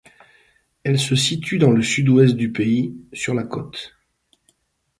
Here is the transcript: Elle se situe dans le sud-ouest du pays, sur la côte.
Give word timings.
Elle 0.81 0.97
se 0.97 1.15
situe 1.15 1.59
dans 1.59 1.69
le 1.71 1.83
sud-ouest 1.83 2.35
du 2.35 2.51
pays, 2.51 2.97
sur 3.13 3.35
la 3.35 3.43
côte. 3.43 3.93